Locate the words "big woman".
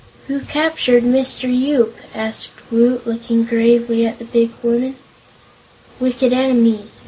4.25-4.95